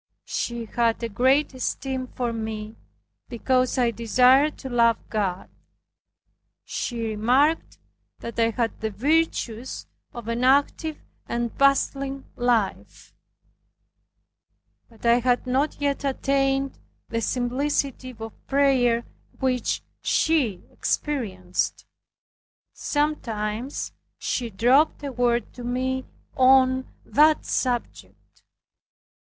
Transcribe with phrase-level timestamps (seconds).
[0.25, 2.75] She had a great esteem for me,
[3.29, 5.47] because I desired to love God.
[6.65, 7.77] She remarked
[8.17, 13.13] that I had the virtues of an active and bustling life;
[14.89, 16.79] but I had not yet attained
[17.09, 19.05] the simplicity of prayer
[19.37, 21.85] which she experienced.
[22.73, 26.05] Sometimes she dropped a word to me
[26.35, 28.41] on that subject.